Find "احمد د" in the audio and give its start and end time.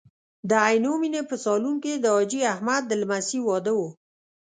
2.53-2.91